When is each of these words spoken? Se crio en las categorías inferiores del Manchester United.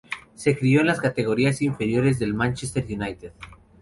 Se 0.33 0.57
crio 0.57 0.81
en 0.81 0.87
las 0.87 0.99
categorías 0.99 1.61
inferiores 1.61 2.17
del 2.17 2.33
Manchester 2.33 2.83
United. 2.89 3.33